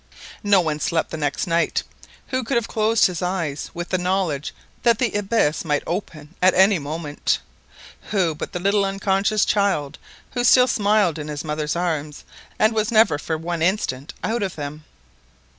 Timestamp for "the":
1.11-1.17, 3.89-3.99, 4.97-5.13, 8.51-8.59